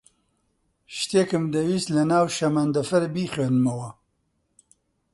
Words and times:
شتێکم 0.97 1.43
دەویست 1.53 1.87
لەناو 1.97 2.25
شەمەندەفەر 2.37 3.03
بیخوێنمەوە. 3.13 3.89